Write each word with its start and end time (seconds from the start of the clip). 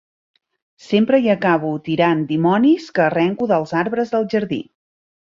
Sempre 0.83 1.17
hi 1.25 1.29
acabo 1.33 1.73
tirant 1.87 2.23
dimonis 2.31 2.87
que 2.95 3.03
arrenco 3.09 3.49
dels 3.51 3.75
arbres 3.83 4.15
del 4.15 4.25
jardí. 4.33 4.59